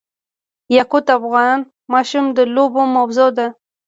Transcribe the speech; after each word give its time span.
یاقوت 0.75 1.03
د 1.07 1.09
افغان 1.19 1.59
ماشومانو 1.93 2.35
د 2.37 2.39
لوبو 2.55 2.81
موضوع 2.95 3.29
ده. 3.37 3.47